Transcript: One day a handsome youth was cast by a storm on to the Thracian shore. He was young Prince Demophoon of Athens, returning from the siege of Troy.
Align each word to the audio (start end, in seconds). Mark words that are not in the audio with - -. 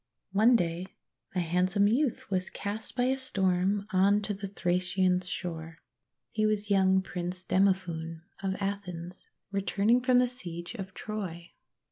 One 0.31 0.55
day 0.55 0.87
a 1.35 1.39
handsome 1.41 1.87
youth 1.87 2.31
was 2.31 2.49
cast 2.49 2.95
by 2.95 3.03
a 3.03 3.15
storm 3.17 3.85
on 3.93 4.23
to 4.23 4.33
the 4.33 4.47
Thracian 4.47 5.19
shore. 5.19 5.77
He 6.31 6.43
was 6.47 6.71
young 6.71 7.03
Prince 7.03 7.43
Demophoon 7.43 8.23
of 8.41 8.55
Athens, 8.59 9.29
returning 9.51 10.01
from 10.01 10.17
the 10.17 10.27
siege 10.27 10.73
of 10.73 10.95
Troy. 10.95 11.51